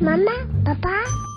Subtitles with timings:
[0.00, 0.32] 妈妈，
[0.64, 1.29] 爸爸。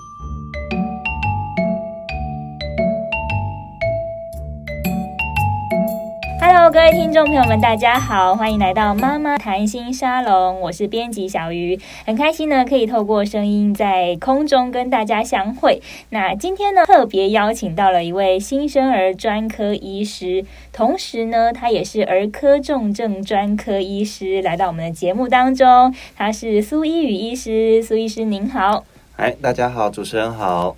[6.74, 10.60] 各位听众朋友们，大家好，欢迎来到妈妈谈心沙龙。
[10.60, 15.80] 我是编辑小鱼，很开心呢，可以透过声音在空中跟大家相会。
[16.10, 25.94] 那今天呢，特别邀请到了一位新生儿专科医师，同时呢，他也是儿科重症专科医师，来到我们的节目当中。
[26.16, 28.84] 他是苏一宇医师，苏医师您好。
[29.16, 30.76] 嗨，大家好，主持人好。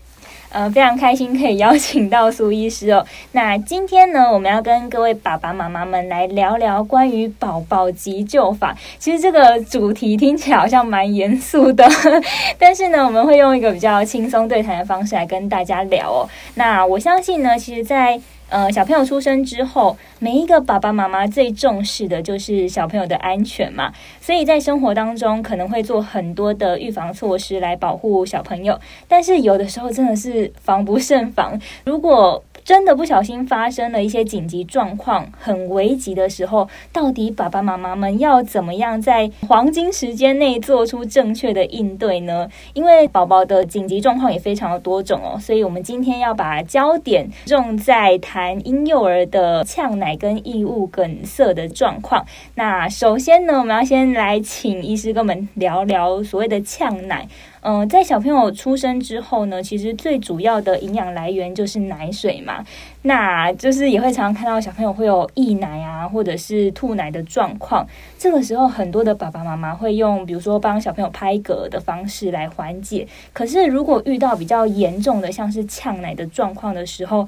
[0.55, 3.05] 呃，非常开心可以邀请到苏医师哦。
[3.33, 8.73] 那今天呢，我们要跟各位爸爸妈妈们来聊聊关于宝宝急救法。
[8.97, 11.85] 其实这个主题听起来好像蛮严肃的，
[12.57, 16.29] 但是呢，我们会用一个比较轻松对谈的方式来跟大家聊哦。
[16.53, 18.17] 那我相信呢，其实，在
[18.49, 42.49] 呃，小朋友出生之后，每一个爸爸妈妈最重视的就是小朋友的安全嘛，所以在生活当中可能会做很多的预防措施来保护小朋友，但是有的时候真的是防不胜防，如果真的不小心发生了一些紧急状况，很危急的时候，到底爸爸妈妈们要怎么样在黄金时间内做出正确的应对呢？
[42.73, 52.25] 因为宝宝的紧急状况也非常的多种哦，所以我们今天要把焦点重在谈婴幼儿的呛奶跟异物梗塞的状况。
[52.55, 57.27] 那首先呢，我们要先来请医师跟我们聊聊所谓的呛奶。
[57.67, 62.54] 嗯、在小朋友出生之后呢，其实最主要的营养来源就是奶水嘛。
[63.03, 67.85] 那就是也会常常看到小朋友会有溢奶啊，或者是吐奶的状况。
[68.17, 73.07] 这个时候，很多的爸爸妈妈会用，比如说帮小朋友拍嗝的方式来缓解。
[73.33, 77.27] 可是，如果遇到比较严重的，像是呛奶的状况的时候，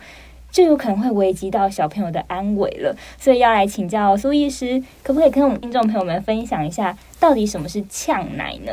[0.49, 2.95] 就有可能会危及到小朋友的安危了。
[3.19, 8.71] 所以，要来请教苏医师，可不可以跟我们听众朋友们分享一下，到底什么是呛奶呢？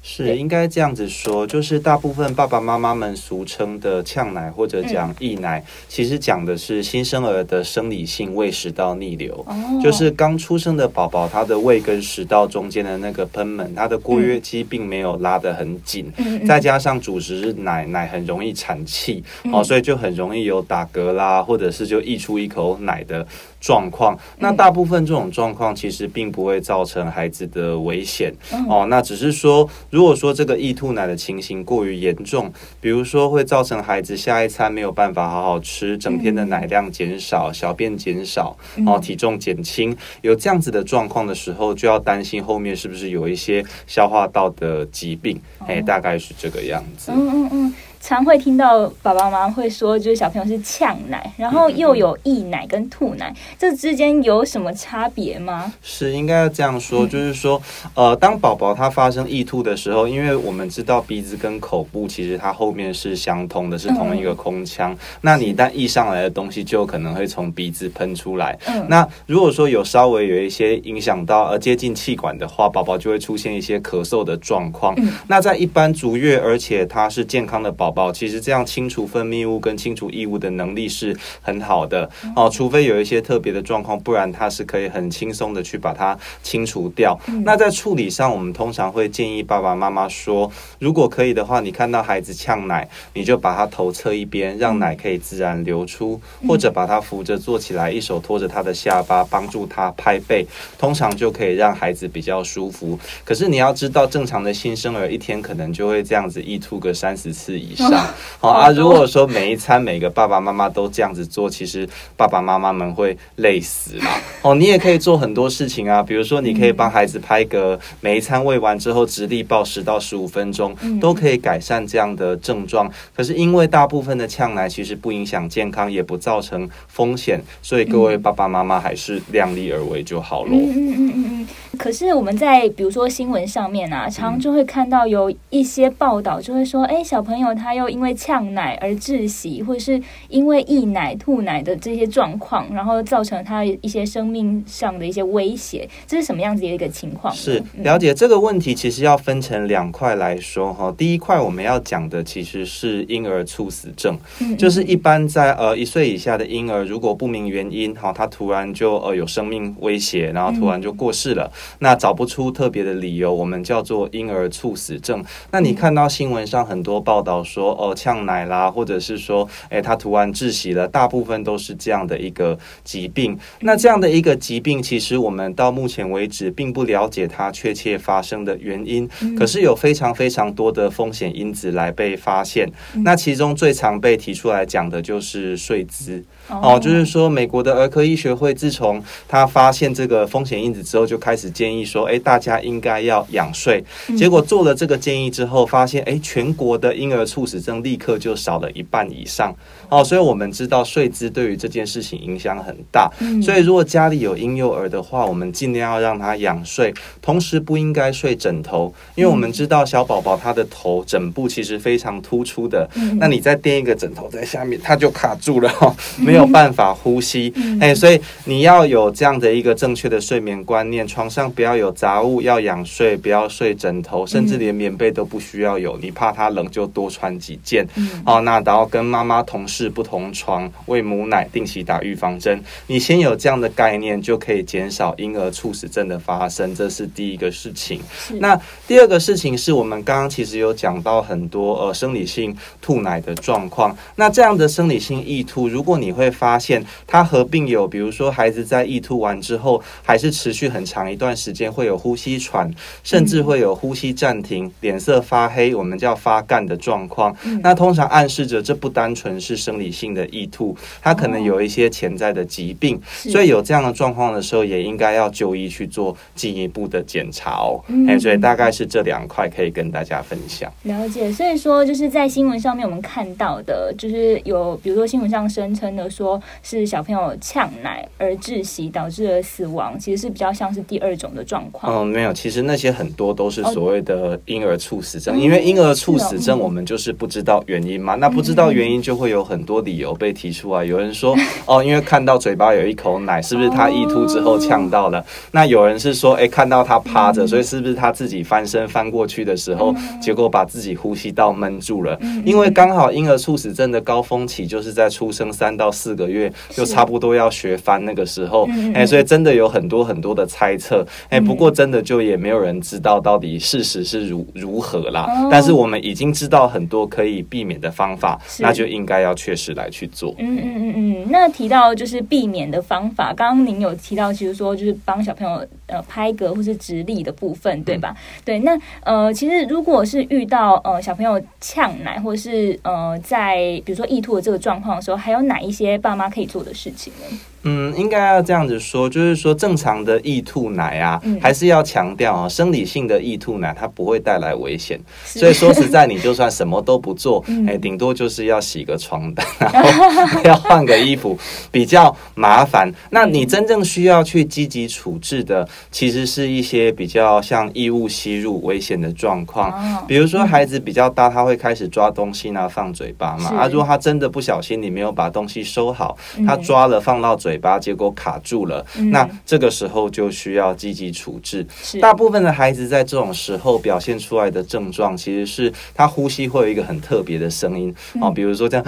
[0.00, 23.26] 是应该这样子说，就是大部分爸爸妈妈们俗称的呛奶或者讲溢奶，嗯、其实讲的是新生儿的生理性胃食道逆流，哦、就是刚出生的宝宝，他的胃跟食道中间的那个喷门，他的括约肌并没有拉得很紧，嗯、再加上主食是奶，奶很容易产气，嗯、哦，所以就很容易有打嗝啦，或者是就溢出一口奶的
[23.60, 24.16] 状况。
[24.38, 28.32] 那大部分这种状况其实并不会造成孩子的危险，
[28.68, 29.68] 哦，那只是说。
[29.90, 38.56] 如果说这个易吐奶的情形过于严重，比如说会造成孩子下一餐没有办法好好吃，整天的奶量减少，小便减少，
[38.86, 47.10] 哦，体重减轻，有这样子的状况的时候，就要担心后面是不是有一些消化道的疾病，哎，大概是这个样子。
[47.12, 47.74] 嗯嗯嗯。
[48.00, 55.72] 常会听到爸爸妈妈会说，就是小朋友是呛奶，然后又有溢奶跟吐奶，这之间有什么差别吗？
[55.82, 57.60] 是应该要这样说，就是说，
[57.94, 64.92] 呃，当宝宝他发生溢吐的时候，因为我们知道鼻子跟口部其实它后面是相通的，是同一个空腔。
[64.92, 68.58] 嗯、那你一旦溢上来的东西，就可能会从鼻子喷出来。
[68.66, 74.94] 嗯，那如果说有稍微有一些影响到呃接近气管的话，宝宝就会出现一些咳嗽的状况。
[74.96, 77.98] 嗯，那在一般足月，而且他是健康的宝宝。
[77.98, 87.18] 宝宝其实这样清除分泌物跟清除异物的能力是很好的哦，除非有一些特别的状况，不然它是可以很轻松的去把它清除掉。
[87.44, 100.46] 那在处理上，我们通常会建议爸爸妈妈说，如果可以的话，你看到孩子呛奶，你就把他头侧一边，让奶可以自然流出，或者把他扶着坐起来，一手托着他的下巴，帮助他拍背，
[100.78, 102.96] 通常就可以让孩子比较舒服。
[103.24, 107.90] 可是你要知道，正常的新生儿一天可能就会这样子溢吐个三十次以上。
[107.90, 108.06] 上
[108.40, 108.70] 好啊！
[108.70, 114.04] 如果说每一餐每个爸爸妈妈都这样子做，其实爸爸妈妈们会累死了。
[114.42, 122.88] 哦，你也可以做很多事情啊，比如说你可以帮孩子拍嗝，每一餐喂完之后直立抱十到十五分钟，都可以改善这样的症状。
[123.16, 130.52] 可是因为大部分的呛奶其实不影响健康，也不造成风险，所以各位爸爸妈妈还是量力而为就好喽。
[130.52, 131.48] 嗯嗯嗯嗯嗯。
[131.76, 137.67] 可是我们在比如说新闻上面啊，常就会看到有一些报道，就会说，哎，小朋友他。
[137.68, 140.00] 他又因为呛奶而窒息，或者是
[140.30, 147.30] 因为溢奶、吐奶的这些状况，然后造成他一些生命上的一些威胁，这是什么样子的一个情况？
[147.34, 150.90] 是了解这个问题，其实要分成两块来说哈。
[150.96, 154.18] 第一块我们要讲的其实是婴儿猝死症，
[154.56, 165.22] 就是一般在呃一岁以下的婴儿，如果不明原因哈，他突然就呃有生命威胁，然后突然就过世了，那找不出特别的理由，我们叫做婴儿猝死症。
[165.50, 173.38] 那你看到新闻上很多报道说，哦，呛奶啦，或者是说，诶，他突然窒息了，大部分都是这样的一个疾病。
[173.60, 182.70] 那这样的一个疾病，其实我们到目前为止并不了解它确切发生的原因，可是有非常非常多的风险因子来被发现。
[183.04, 186.24] 那其中最常被提出来讲的就是睡姿。
[186.48, 193.84] 哦，就是说，美国的儿科医学会自从他发现这个风险因子之后，就开始建议说，哎，大家应该要仰睡。
[194.16, 199.54] 结果做了这个建议之后，发现，哎，全国的婴儿猝死症立刻就少了一半以上。
[199.90, 203.10] 哦，所以我们知道睡姿对于这件事情影响很大。
[203.42, 212.88] 所以如果家里有婴幼儿的话，我们尽量要让他仰睡，同时不应该睡枕头，因为我们知道小宝宝他的头枕部其实非常突出的。
[213.18, 215.70] 那你再垫一个枕头在下面，他就卡住了，
[216.18, 216.37] 没有。
[216.38, 225.98] 没有办法呼吸，哎，所以你要有这样的一个正确的睡眠观念，床上不要有杂物，要仰睡，不要睡枕头，甚至连棉被都不需要有。
[225.98, 227.84] 你怕他冷就多穿几件。
[228.24, 232.62] 哦，那然后跟妈妈同事不同床，喂母奶，定期打预防针。
[232.86, 238.00] 你先有这样的概念，就可以减少婴儿猝死症的发生，这是第一个事情。
[238.38, 243.96] 那第二个事情是我们刚刚其实有讲到很多呃生理性吐奶的状况。
[244.14, 252.70] 那这样的生理性异吐，如果你会发现它合并有，比如说孩子在溢吐完之后，还是持续很长一段时间会有呼吸喘，
[253.04, 257.34] 甚至会有呼吸暂停、脸色发黑，我们叫发干的状况。
[257.62, 263.00] 那通常暗示着这不单纯是生理性的溢吐，它可能有一些潜在的疾病。
[263.08, 267.80] 所以有这样的状况的时候，也应该要就医去做进一步的检查哦。
[268.08, 270.70] 哎，所以大概是这两块可以跟大家分享。
[270.82, 271.32] 了解。
[271.32, 276.08] 所以说就是在新闻上面我们看到的，就是有比如说新闻上声称的。
[276.18, 281.94] 说是小朋友呛奶而窒息导致了死亡，其实是比较像是第二种的状况。
[281.94, 290.84] 嗯，没有，其实那些很多都是所谓的婴儿猝死症，因为婴儿猝死症我们就是不知道原因嘛，那不知道原因就会有很多理由被提出来。
[290.84, 291.36] 有人说
[291.66, 295.24] 哦，因为看到嘴巴有一口奶，是不是他溢吐之后呛到了？
[295.52, 302.18] 那有人是说，哎，看到他趴着，所以是不是他自己翻身翻过去的时候，结果把自己呼吸道闷住了？
[302.44, 306.18] 因为刚好婴儿猝死症的高峰期就是在出生三到四。
[306.18, 315.28] 个月就差不多要学翻那个时候，哎，所以真的有很多很多的猜测，哎，不过真的就也没有人知道到底事实是如如何啦。
[315.48, 320.34] 但是我们已经知道很多可以避免的方法，那就应该要确实来去做。
[320.38, 321.26] 嗯嗯嗯嗯。
[321.30, 328.12] 那提到就是避免的方法，刚刚您有提到，其实说就是帮小朋友呃拍嗝或是直立的部分，对吧？
[328.44, 328.58] 对。
[328.60, 335.87] 那呃，其实如果是遇到呃小朋友呛奶或者是呃在比如说溢吐的这个状况的时候，还有哪一些？
[335.96, 337.38] 爸妈可以做的事情呢？
[337.64, 344.98] 嗯，应该要这样子说，就是说正常的易吐奶啊，嗯、还是要强调啊，生理性的易吐奶它不会带来危险。
[345.24, 351.36] 所以说实在，你就算什么都不做，哎、嗯，顶多就是要洗个床单， 然后要换个衣服，
[351.72, 352.90] 比较麻烦。
[353.10, 363.50] 那你真正需要去积极处置的，其实是一些比较像异物吸入危险的状况，哦、比如说孩子比较大，他会开始抓东西呢，放嘴巴嘛。
[363.50, 366.16] 啊，如果他真的不小心，你没有把东西收好，
[366.46, 367.47] 他抓了放到嘴。
[367.48, 371.66] 嘴巴结果卡住了，嗯、那这个时候就需要积极处置。
[371.98, 378.84] 大部分的孩子在这种时候表现出来的症状，其实是他呼吸会有一个很特别的声音哦，比如说这样，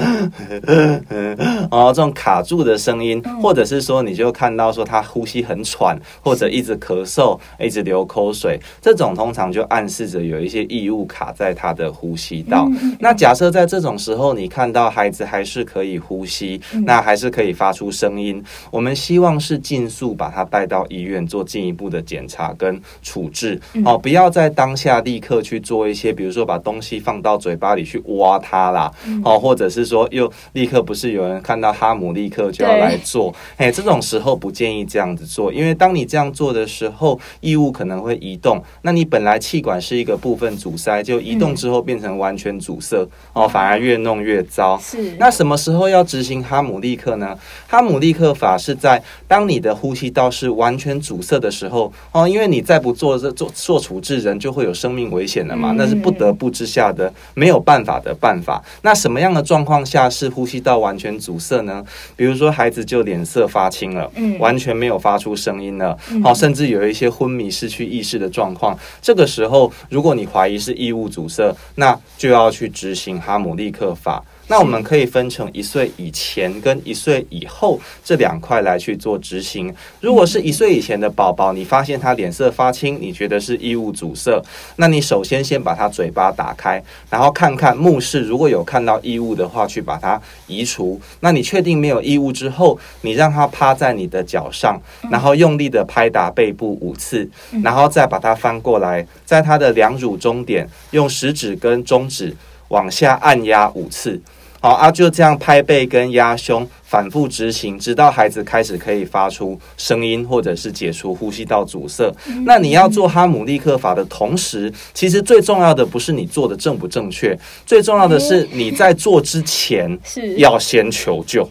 [1.73, 12.69] 哦，这种卡住的声音，或者是说你就看到说他呼吸很喘，或者一直咳嗽，一直流口水，这种通常就暗示着有一些异物卡在他的呼吸道。
[12.99, 18.45] 那假设在这种时候，你看到孩子还是可以呼吸，那还是可以发出声音。
[18.71, 23.61] 我们希望是尽速把他带到医院做进一步的检查跟处置。
[23.85, 28.93] 哦，不要在当下立刻去做一些，比如说把东西放到嘴巴里去挖它啦，
[29.25, 44.79] 哦，或者是说又立刻不是有人看到哈姆立刻就要来做，哎，这种时候不建议这样子做，因为当你这样做的时候，异物可能会移动，那你本来气管是一个部分阻塞，就移动之后变成完全阻塞哦，反而越弄越糟。
[44.79, 47.39] 是，那什么时候要执行哈姆立克呢？
[47.69, 58.63] 哈姆立克法是在当你的呼吸道是完全阻塞的时候哦，因为你再不做这做做处置，人就会有生命危险了嘛，那是不得不之下的没有办法的办法。
[58.81, 61.85] 那什么样的状况下是呼吸道完全阻塞呢？
[62.17, 68.79] 比如说孩子就脸色发青了，嗯，完全没有发出声音了，哦，甚至有一些昏迷、失去意识的状况。
[69.03, 74.25] 这个时候，如果你怀疑是异物阻塞，那就要去执行哈姆立克法。
[74.51, 79.73] 那我们可以分成一岁以前跟一岁以后这两块来去做执行。
[80.01, 84.43] 如果是一岁以前的宝宝，你发现他脸色发青，你觉得是异物阻塞，
[84.75, 91.01] 那你首先先把他嘴巴打开，然后看看目视，如果有看到异物的话，去把它移除。
[91.21, 97.31] 那你确定没有异物之后，你让他趴在你的脚上，然后用力的拍打背部五次，
[97.63, 102.37] 然后再把它翻过来，在他的两乳中点用食指跟中指
[102.71, 104.21] 往下按压五次。
[104.61, 112.13] 好啊，就这样拍背跟压胸，反复执行，直到孩子开始可以发出声音，或者是解除呼吸道阻塞。
[112.45, 121.49] 那你要做哈姆立克法的同时，其实最重要的不是你做的正不正确，最重要的是你在做之前是要先求救。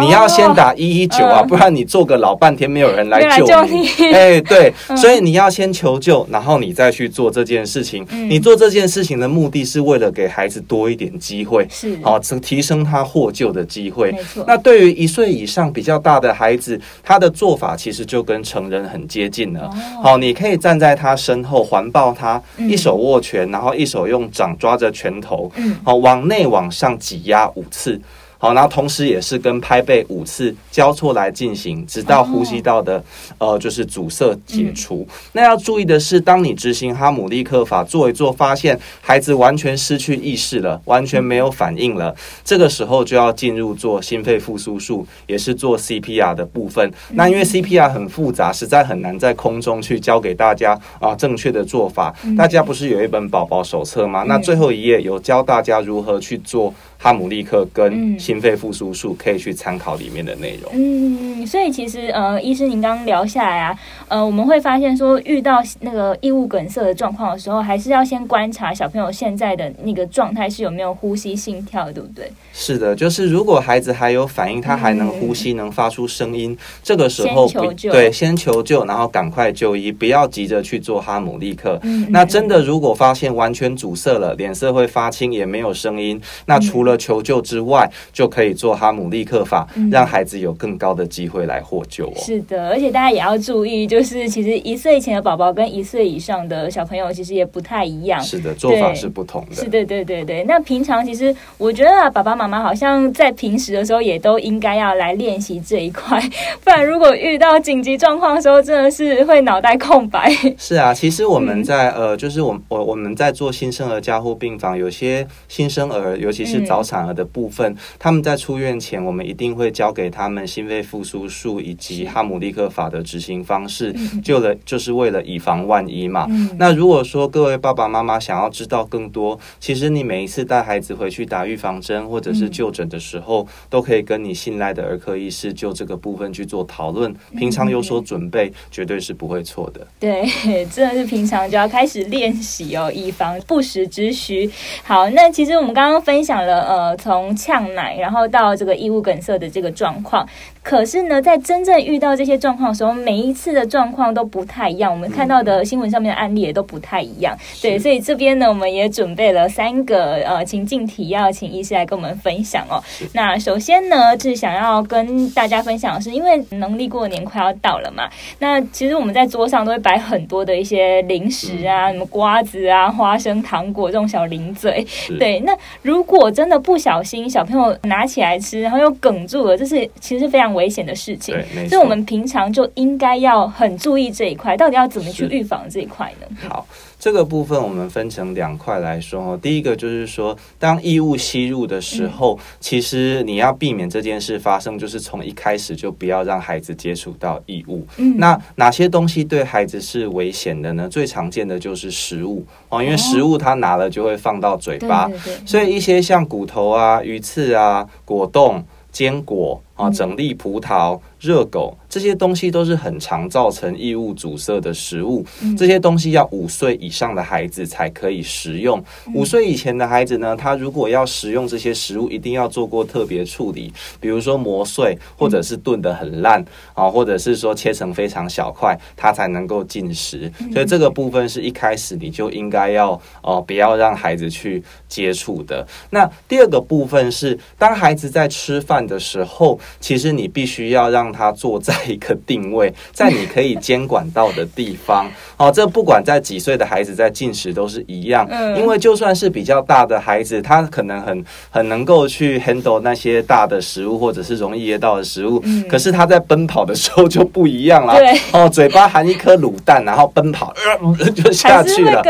[0.00, 3.88] 你要先打一一九啊，不然你做个老半天没有人来救你。
[4.12, 8.06] 哎，对， 所以你要先求救，然后你再去做这件事情。
[8.28, 14.14] 你做这件事情的目的是为了给孩子多一点机会，是好，提升他获救的机会。
[14.46, 19.70] 那对于一岁以上比较大的孩子，他的做法其实就跟成人很接近了。
[20.02, 25.50] 好，你可以站在他身后环抱他，一手握拳，然后一手用掌抓着拳头，
[25.84, 28.00] 好，往内往上挤压五次。
[28.42, 33.00] 好，然后同时也是跟拍背五次交错来进行，直到呼吸道的
[33.38, 35.06] 呃就是阻塞解除。
[35.30, 46.92] 那要注意的是，当你执行哈姆立克法做一做，发现孩子完全失去意识了，完全没有反应了，这个时候就要进入做心肺复苏术，也是做 CPR 的部分。
[47.10, 52.12] 那因为 CPR 很复杂，实在很难在空中去教给大家啊正确的做法。
[52.36, 54.24] 大家不是有一本宝宝手册吗？
[54.26, 56.74] 那最后一页有教大家如何去做。
[57.04, 60.70] 哈姆立克跟心肺复苏术可以去参考里面的内容。
[60.74, 72.30] 嗯，所以其实呃，医师您刚刚聊下来啊，呃，我们会发现说，遇到那个异物梗塞的状况的时候，还是要先观察小朋友现在的那个状态是有没有呼吸、心跳，对不对？
[72.52, 81.78] 是的，就是如果孩子还有反应，他还能呼吸，嗯、能发出声音，这个时候不对，先求救，然后赶快就医，不要急着去做哈姆立克。
[81.82, 92.12] 嗯、那真的如果发现完全阻塞了，脸色会发青，也没有声音，那除了求救之外，就可以做哈姆立克法，让孩子有更高的机会来获救哦。
[92.16, 98.20] 是的，而且大家也要注意，就是其实一岁前的宝宝跟一岁以上的小朋友其实也不太一样。
[98.22, 99.56] 是的，做法是不同的。
[99.56, 100.44] 是的，对对对。
[100.44, 106.20] 那平常其实我觉得啊，爸爸妈妈好像在平时的时候也都应该要来练习这一块，
[106.62, 110.30] 不然如果遇到紧急状况的时候，真的是会脑袋空白。
[110.56, 116.80] 是啊，其实我们在、嗯、呃，就是我我我们在做新生儿加护病房，有些新生儿，尤其是早。
[116.82, 123.92] 产儿的部分，他们在出院前，我们一定会教给他们心肺复苏术以及哈姆利克法的执行方式，
[124.22, 126.26] 就了就是为了以防万一嘛。
[126.58, 137.14] 那如果说各位爸爸妈妈想要知道更多，其实你每一次带孩子回去打预防针或者是就诊的时候，都可以跟你信赖的儿科医师就这个部分去做讨论。
[137.36, 139.86] 平常有所准备，绝对是不会错的。
[139.98, 140.26] 对，
[140.66, 144.50] 真的是平常就要开始练习哦，以防不时之需。
[144.82, 146.62] 好，那其实我们刚刚分享了。
[146.62, 150.26] 呃，从呛奶，然后到这个异物梗塞的这个状况，
[150.62, 154.92] 可是呢，在真正遇到这些状况的时候，每一次的状况都不太一样。
[154.92, 157.36] 我们看到的新闻上面的案例也都不太一样。
[157.60, 162.82] 对，所以这边呢，我们也准备了三个呃情境题，要请医师来跟我们分享哦。
[163.12, 174.86] 那首先呢，是想要跟大家分享的是，因为农历过年快要到了嘛，那其实我们在桌上都会摆很多的一些零食啊，什么瓜子啊、花生、糖果这种小零嘴。
[175.18, 175.52] 对，那
[175.82, 181.34] 如果真的不小心小朋友拿起来吃，然后又哽住了，这是其实是非常危险的事情。
[181.68, 186.36] 所以我们平常就应该要很注意这一块，到底要怎么去预防这一块呢？
[186.48, 186.66] 好。
[186.98, 189.36] 这个部分我们分成两块来说哦。
[189.42, 197.84] 第一个就是说，当异物吸入的时候，其实你要避免这件事发生，就是从一开始就不要让孩子接触到异物。
[198.18, 200.88] 那哪些东西对孩子是危险的呢？
[200.88, 205.10] 最常见的就是食物哦，因为食物他拿了就会放到嘴巴，
[205.44, 211.76] 所以一些像骨头啊、鱼刺啊、果冻、坚果啊、整粒葡萄、热狗。
[211.88, 215.22] 这些东西都是很常造成异物阻塞的食物，
[215.58, 218.82] 这些东西要五岁以上的孩子才可以食用。
[219.14, 223.70] 五岁以前的孩子呢，他如果要食用这些食物，一定要做过特别处理，
[224.00, 230.32] 比如说磨碎，或者是炖得很烂啊，或者是说切成非常小块，他才能够进食。
[230.50, 235.66] 所以这个部分是一开始你就应该要哦，不要让孩子去接触的。
[235.90, 245.10] 那第二个部分是，当孩子在吃饭的时候，其实你必须要让他坐在一个定位，在你可以监管到的地方。
[245.36, 257.96] 哦，这不管在几岁的孩子在进食都是一样，因为就算是比较大的孩子，他可能很很能够去 handle 那些大的食物或者是容易噎到的食物，可是他在奔跑的时候就不一样了。
[257.96, 260.54] 对， 哦，嘴巴含一颗卤蛋，然后奔跑，
[260.98, 262.00] 呃， 就下去了。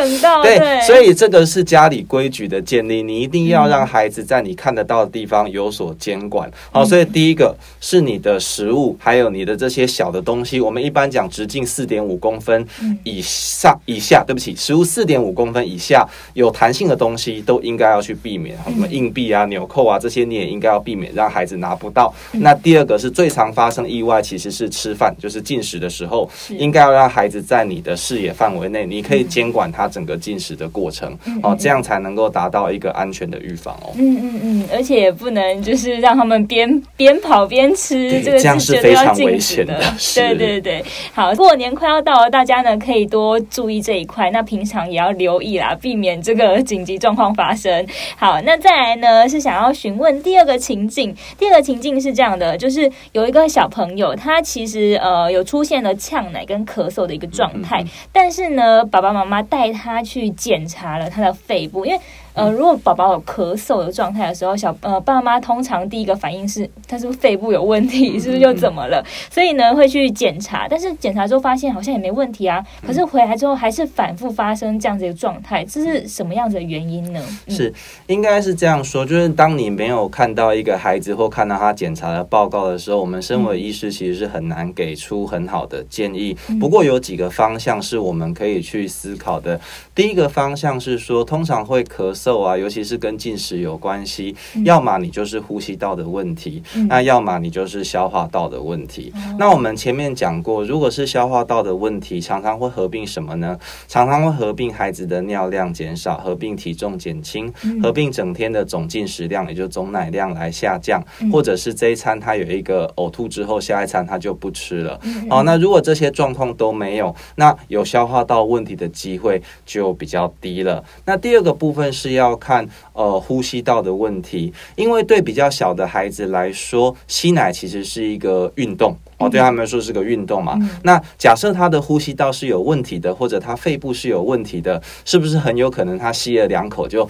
[0.42, 6.50] 对，所以这个是家里规矩的建立，你一定要让孩子在你看得到的地方有所监管。
[6.70, 12.66] 好，所以第一个是你的食物，还有你的这些小的东西，我们一般讲直径四点五公分
[13.04, 22.12] 以上以下，对不起，食物四点五公分以下有弹性的东西都应该要去避免，什么硬币啊、纽扣啊这些你也应该要避免，让孩子拿不到。
[22.32, 33.94] 那第二个是最常发生意外，其实是吃饭，就是进食的时候，应该要让孩子在你的视野范围内，你可以监管他整个进食的过程，哦，这样才能够达到一个安全的预防哦。
[33.96, 39.80] 嗯嗯嗯，而且也不能就是让他们边边跑边吃，这个是非常危险的。
[40.14, 40.84] 对对对，
[41.14, 47.86] 好，过年快要到了，大家呢可以多注意这一块，那平常也要留意啦，避免这个紧急状况发生。
[48.16, 62.00] 好，那再来呢是想要询问第二个情境，第二个情境是这样的，就是有一个小朋友，他其实呃有出现了呛奶跟咳嗽的一个状态，但是呢，爸爸妈妈带他去检查了他的肺部，因为。
[62.34, 69.04] 呃，如果宝宝有咳嗽的状态的时候，小呃爸妈通常第一个反应是他是不是肺部有问题，是不是又怎么了？
[69.30, 72.64] 所以呢会去检查，但是检查之后发现好像也没问题啊。
[72.86, 77.20] 可是回来之后还是反复发生这样子的状态，这是什么样子的原因呢？
[77.46, 77.72] 嗯、是
[78.06, 86.34] 应该是这样说，就是当你没有看到一个孩子或看到他检查的报告的时候，我们身为医师其实是很难给出很好的建议。
[86.58, 89.60] 不过有几个方向是我们可以去思考的。
[89.94, 92.32] 第一个方向是说，通常会咳嗽。
[92.32, 94.32] 瘦啊，尤其是跟进食有关系，
[94.64, 99.12] 要么你就是呼吸道的问题，那要么你就是消化道的问题。
[99.40, 103.58] 那我们前面讲过，如果是消化道的问题，常常会合并什么呢？
[103.88, 107.52] 常常会合并孩子的尿量减少，合并体重减轻，
[107.82, 115.00] 合并整天的总进食量，也就是总奶量来下降，或者是这一餐他有一个呕吐之后，下一餐他就不吃了。
[115.28, 120.84] 哦，那如果这些状况都没有，那有消化道问题的机会就比较低了。
[121.04, 122.11] 那第二个部分是。
[122.14, 128.96] 要看呃呼吸道的问题，因为对比较小的孩子来说，吸奶其实是一个运动。
[129.22, 130.58] 哦，对他们来说是个运动嘛。
[130.82, 137.08] 那假设他的呼吸道是有问题的，或者他肺部是有问题的，是不是很有可能他吸了两口就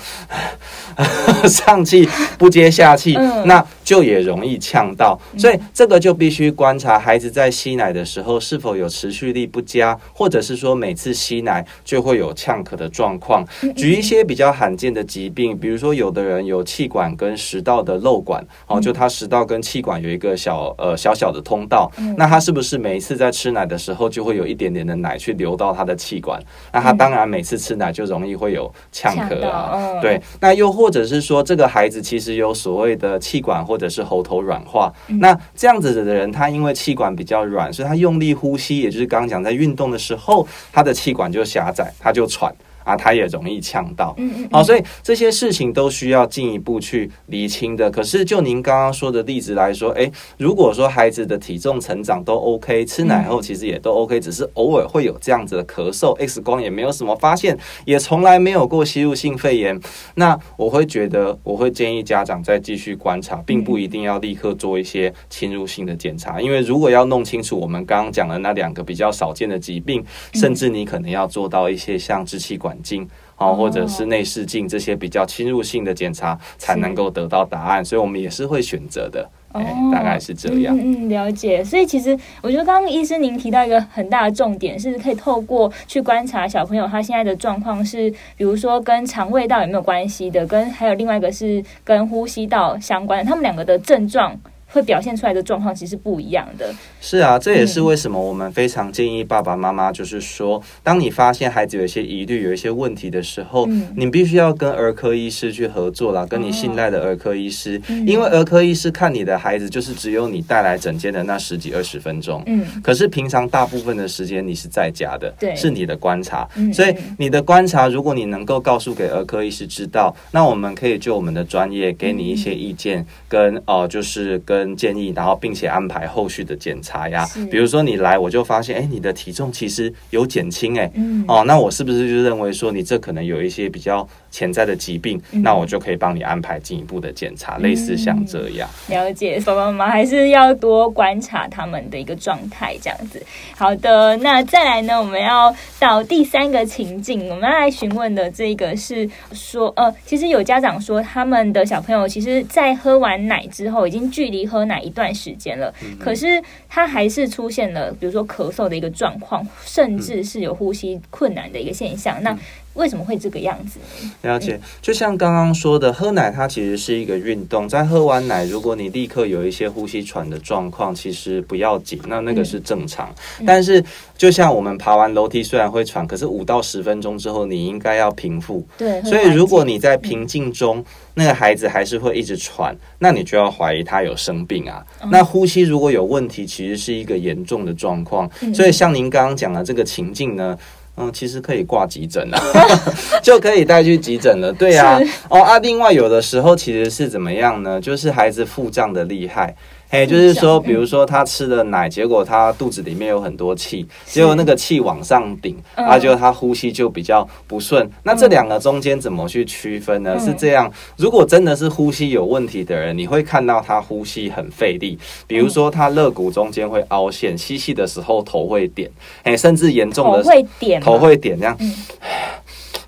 [1.48, 3.14] 上气不接下气？
[3.44, 5.18] 那就也容易呛到。
[5.38, 13.44] 所以这个就必须观察孩子在吸奶的时候是否有持续力不佳，或者是说每次吸奶就会有呛咳的状况。
[13.76, 21.90] 举一些比较罕见的疾病，比如说有的人有气管跟食道的漏管，哦，就他食道跟气管有一个小呃小小的通道。
[22.16, 26.40] 那他是不是每一次在吃奶的时候，就会有一点点的奶去流到他的气管？
[26.72, 30.00] 那他当然每次吃奶就容易会有呛咳啊。
[30.00, 34.92] 对，那又或者是说，这个孩子其实有所谓的气管或者是喉头软化。
[35.06, 42.54] 那这样子的人，他因为气管比较软，所以他用力呼吸，也就是刚刚讲在运动的时候，他的气管就狭窄，他就喘。
[42.84, 47.90] 啊，他也容易呛到，嗯嗯，好，所以这些事情都需要进一步去厘清的。
[47.90, 59.78] 可是就您刚刚说的例子来说，诶，如果说孩子的体重成长都 OK，吃奶后其实也都 OK，只是偶尔会有这样子的咳嗽，X 光也没有什么发现，也从来没有过吸入性肺炎，
[60.14, 72.71] 那我会觉得，我会建议家长再继续观察，并不一定要立刻做一些侵入性的检查，因为如果要弄清楚我们刚刚讲的那两个比较少见的疾病，甚至你可能要做到一些像支气管。
[72.82, 79.28] 镜啊，或者是内视镜这些比较侵入性的检查，才能够得到答案，所以我们也是会选择的。
[79.52, 79.60] 哦，
[79.92, 80.74] 大概是这样。
[80.80, 81.62] 嗯，了解。
[81.62, 94.34] 所以其实我觉得刚刚医生您提到一个很大的重点，是可以透过去观察小朋友他现在的状况是，比如说跟肠胃道有没有关系的，跟还有另外一个是跟呼吸道相关的，他们两个的症状。
[94.72, 96.74] 会表现出来的状况其实是不一样的。
[97.00, 112.42] 是啊，这也是为什么我们非常建议爸爸妈妈，就是说，嗯、当你发现孩子有一些疑虑、有一些问题的时候，嗯、你必须要跟儿科医师去合作啦，跟你信赖的儿科医师，哦、因为儿科医师看你的孩子，就是只有你带来诊间的那十几二十分钟。
[112.46, 112.64] 嗯。
[112.82, 116.48] 可是平常大部分的时间你是在家的，对，是你的观察。
[116.56, 116.72] 嗯。
[116.72, 124.61] 所以你的观察，如果你能够告诉给儿科医师知道，那我们可以就我们的专业给你一些意见，跟哦、呃，就是跟。
[124.62, 127.26] 跟建议，然后并且安排后续的检查呀。
[127.50, 135.22] 比如说你来，我就发现，哎，你的体重其实有减轻，哎，嗯，哦，那我是不是就认为说你这可能有一些比较潜在的疾病？
[135.30, 138.68] 嗯、那我就可以帮你安排进一步的检查，嗯、类似像这样。
[138.88, 143.24] 了解，爸爸妈妈还是要多观察他们的一个状态，这样子。
[143.56, 162.18] 好的，那再来呢，我们要到第三个情境，我们要来询问的这个是说，呃，其实有家长说他们的小朋友其实，在喝完奶之后，已经距离喝奶一段时间了，嗯、可是他还是出现了，比如说咳嗽的一个状况，甚至是有呼吸困难的一个现象。
[162.20, 162.38] 嗯、那
[162.74, 163.78] 为什么会这个样子？
[164.22, 173.14] 了解，就像刚刚说的，喝奶它其实是一个运动，在喝完奶，如果你立刻有一些呼吸喘的状况，其实不要紧，那那个是正常。
[173.40, 173.84] 嗯、但是，
[174.16, 178.66] 就像我们爬完楼梯虽然会喘，可是五到十分钟之后，你应该要平复。
[178.78, 184.82] 对，所以如果你在平静中，嗯、那个孩子还是会一直喘，那你就要怀疑他有生病啊。
[185.02, 188.30] 嗯、那呼吸如果有问题，其实是一个严重的状况。
[188.40, 190.58] 嗯、所以，像您刚刚讲的这个情境呢？
[190.96, 192.38] 嗯，其实可以挂急诊了，
[193.22, 194.52] 就可以带去急诊了。
[194.52, 195.00] 对啊，
[195.30, 197.80] 哦啊，另外有的时候其实是怎么样呢？
[197.80, 199.54] 就是孩子腹胀的厉害。
[199.92, 207.86] 哎，就是说，比如说他吃了奶，结果他肚子里面有很多气，结果那个气往上顶，啊，就他呼吸就比较不顺。
[208.02, 210.18] 那这两个中间怎么去区分呢？
[210.18, 218.90] 是这样，如果真的是呼吸有问题的人，你会看到他呼吸很费力，比如说他肋骨中间会凹陷，吸气的时候头会点，
[219.24, 221.54] 哎，甚至严重的会点，头会点这样。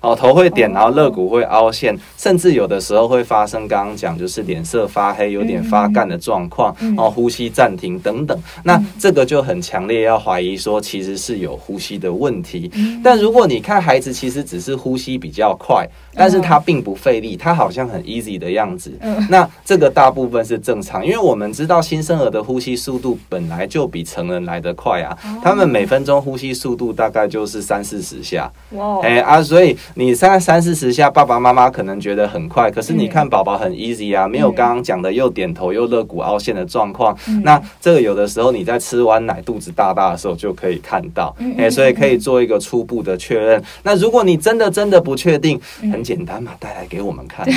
[0.05, 8.39] 哦，头会点，然后肋骨会凹陷，甚至有的时候会发生刚刚讲就是脸色发黑、有点发干的状况，哦，呼吸暂停等等。
[8.63, 12.71] 那这个就很强烈要怀疑说，其实是有呼吸的问题。
[13.03, 18.93] 但如果你看孩子，其实只是呼吸比较快，但是他并不费力，他好像很 easy 的样子。
[19.27, 28.51] 那这个大部分是正常，因为我们知道新生儿的呼吸速度本来就比成人来得快啊，他们每分钟呼吸速度大概就是三四十下。
[28.71, 29.75] 哇，哎啊，所以。
[29.97, 37.17] 你三三四十下，爸爸妈妈可能觉得很快，可是你看宝宝很 easy 啊，没有刚刚讲的又点头又肋骨凹陷的状况。
[37.43, 43.63] 那这个有的时候你在吃完奶肚子大大的时候就可以看到，哎，所以可以做一个初步的确认。
[43.83, 45.57] 那如果你真的真的不确定，
[45.89, 47.47] 很简单嘛，带来给我们看。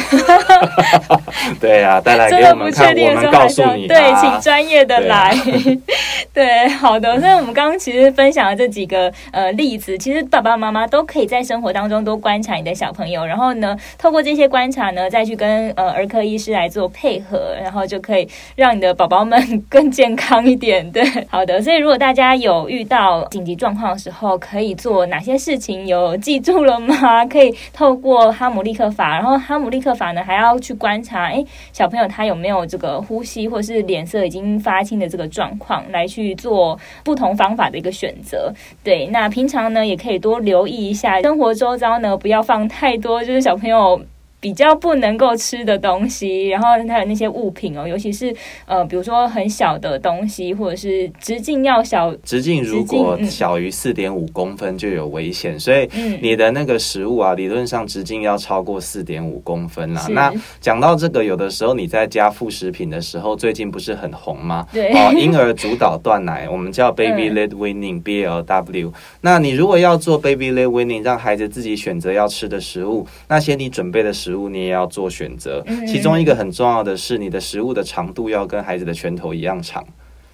[1.58, 3.88] 对呀，带来给我们看，我们告诉你。
[3.88, 5.36] 对，请专业的来。
[6.32, 7.18] 对，好的。
[7.20, 12.16] 所以我们刚刚其实分享的这几个呃例子，其实爸爸妈妈都可以在生活当中都。
[12.18, 20.90] 观察你的小朋友，然后呢，透过这些观察呢，再去跟呃儿科医师来做配合，然后就可以让你的宝宝们更健康一点。
[20.90, 21.62] 对，好的。
[21.62, 25.86] 所以如果大家有遇到紧急状况的时候，可以做哪些事情？
[25.86, 27.24] 有记住了吗？
[27.26, 38.52] 可以透过哈姆立克法，然后哈姆立克法呢，还要去观察，哎，小朋友他有没有这个呼吸或是脸色已经发青的这个状况，来去做不同方法的一个选择。
[38.82, 42.07] 对，那平常呢，也可以多留意一下生活周遭呢。
[42.16, 44.00] 不要放太多，就是小朋友。
[44.40, 48.32] 比较不能够吃的东西，然后还有那些物品哦，尤其是
[48.66, 55.88] 呃，比如说很小的东西，或者是直径要小，直径如果小于四点五公分就有危险，所以
[56.22, 60.02] 你的那个食物啊，理论上直径要超过四点五公分啦。
[60.02, 64.64] 是那讲到这个，有的时候你在加副食品的时候，最近不是很红吗？
[64.72, 68.92] 对，哦，婴儿主导断奶，我们叫 baby led weaning，B L W。
[69.20, 74.27] 那你如果要做 baby led weaning，让孩子自己选择要吃的食物，那些你准备的食物。
[74.28, 79.82] 食物你也要做选择，其中一个很重要的是，你的食物的长度要跟孩子的拳头一样长。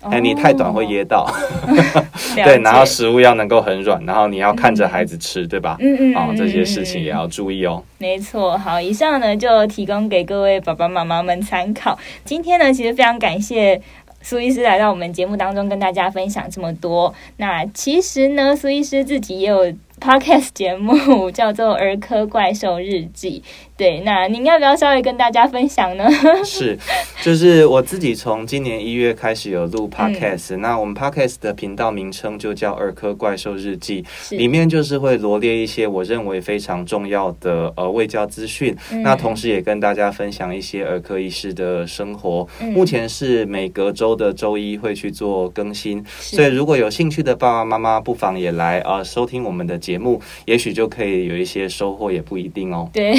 [0.01, 1.33] 哎，你太短会噎到。
[2.35, 5.77] 对，然后食物要能够很软，然后你要看着孩子吃，对吧？
[5.79, 6.15] 嗯嗯。
[6.17, 7.81] 啊，这些事情也要注意哦。
[7.99, 11.97] 没错，好，以上呢就提供给各位爸爸妈妈们参考。
[12.25, 13.81] 今天呢，其实非常感谢
[14.23, 17.15] 苏医师来到我们节目当中跟大家分享这么多。
[17.37, 19.73] 那其实呢，苏医师自己也有。
[20.01, 23.43] Podcast 节目 叫做《儿科怪兽日记》。
[23.77, 26.09] 对，那您要不要稍微跟大家分享呢？
[26.45, 26.79] 是，
[27.25, 34.05] 就是我自己从今年一月开始有录 Podcast，、嗯、那我们 Podcast 的频道名称就叫《儿科怪兽日记》，
[34.37, 42.47] 里面就是会罗列一些我认为非常重要的呃卫教资讯，嗯、那同时也跟大家分享一些儿科医师的生活。
[42.61, 52.89] 嗯、目前是每隔周的周一会去做更新，所以如果有兴趣的爸爸妈妈，不妨也来呃收听我们的节目，也许就可以有一些收获，也不一定哦。
[52.93, 53.13] 对。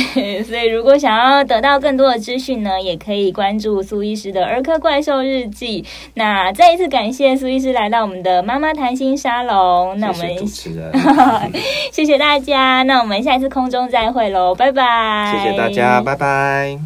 [0.46, 5.84] 所以，如果想要得到更多的资讯呢，也可以关注苏医师的儿科怪兽日记。
[6.14, 10.00] 那再一次感谢苏医师来到我们的妈妈谈心沙龙。
[10.00, 10.92] 那我们谢谢主持人，
[11.92, 12.84] 谢谢大家。
[12.84, 15.34] 那我们下一次空中再会喽，拜拜。
[15.36, 16.78] 谢谢大家，拜拜。